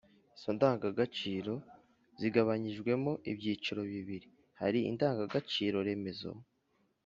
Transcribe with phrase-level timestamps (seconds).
[0.35, 1.53] izo ndangagaciro
[2.19, 4.27] zigabanyijemo ibyiciro bibiri:
[4.61, 6.31] hari indangagaciro remezo